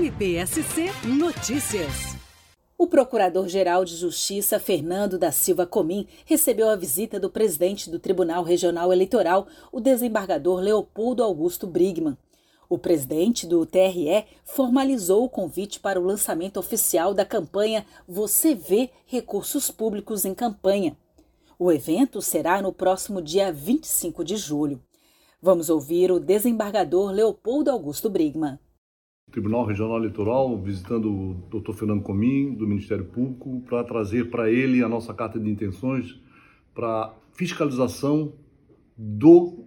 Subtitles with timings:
[0.00, 2.16] MPSC Notícias.
[2.78, 8.42] O Procurador-Geral de Justiça, Fernando da Silva Comim, recebeu a visita do presidente do Tribunal
[8.42, 12.16] Regional Eleitoral, o desembargador Leopoldo Augusto Brigman.
[12.66, 18.88] O presidente do TRE formalizou o convite para o lançamento oficial da campanha Você Vê
[19.04, 20.96] Recursos Públicos em Campanha.
[21.58, 24.82] O evento será no próximo dia 25 de julho.
[25.42, 28.58] Vamos ouvir o desembargador Leopoldo Augusto Brigman.
[29.30, 31.72] Tribunal Regional Eleitoral, visitando o Dr.
[31.72, 36.20] Fernando Comim, do Ministério Público, para trazer para ele a nossa carta de intenções
[36.74, 38.32] para fiscalização
[38.96, 39.64] do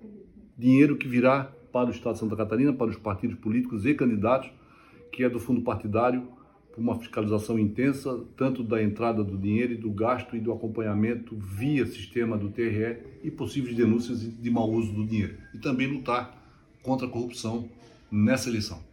[0.58, 4.52] dinheiro que virá para o Estado de Santa Catarina, para os partidos políticos e candidatos,
[5.12, 6.28] que é do fundo partidário,
[6.78, 11.86] uma fiscalização intensa, tanto da entrada do dinheiro e do gasto e do acompanhamento via
[11.86, 15.36] sistema do TRE e possíveis denúncias de mau uso do dinheiro.
[15.54, 16.36] E também lutar
[16.82, 17.70] contra a corrupção
[18.12, 18.93] nessa eleição.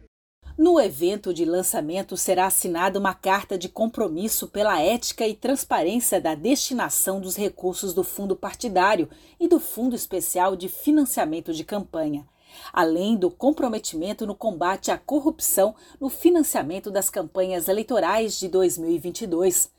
[0.61, 6.35] No evento de lançamento será assinada uma carta de compromisso pela ética e transparência da
[6.35, 9.09] destinação dos recursos do fundo partidário
[9.39, 12.27] e do Fundo Especial de Financiamento de Campanha,
[12.71, 19.71] além do comprometimento no combate à corrupção no financiamento das campanhas eleitorais de 2022.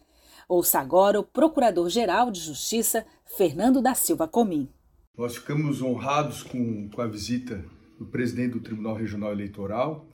[0.48, 4.68] Ouça agora o Procurador-Geral de Justiça, Fernando da Silva Comim.
[5.16, 7.64] Nós ficamos honrados com, com a visita
[8.00, 10.08] do presidente do Tribunal Regional Eleitoral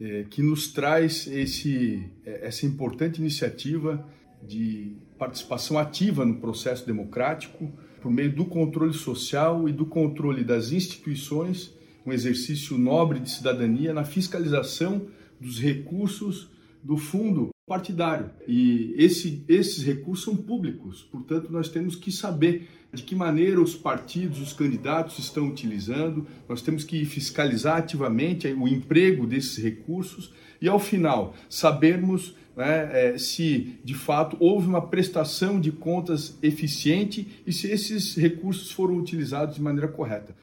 [0.00, 4.06] é, que nos traz esse, é, essa importante iniciativa
[4.42, 10.72] de participação ativa no processo democrático por meio do controle social e do controle das
[10.72, 11.72] instituições,
[12.04, 15.06] um exercício nobre de cidadania na fiscalização
[15.40, 16.50] dos recursos
[16.82, 18.30] do fundo partidário.
[18.46, 23.74] E esse, esses recursos são públicos, portanto, nós temos que saber de que maneira os
[23.74, 30.68] partidos, os candidatos estão utilizando, nós temos que fiscalizar ativamente o emprego desses recursos e,
[30.68, 37.52] ao final, sabermos né, é, se de fato houve uma prestação de contas eficiente e
[37.52, 40.36] se esses recursos foram utilizados de maneira correta.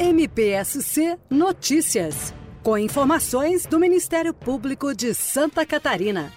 [0.00, 6.32] MPSC Notícias com informações do Ministério Público de Santa Catarina.